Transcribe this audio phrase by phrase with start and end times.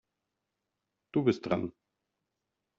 [1.13, 1.73] Du bist dran.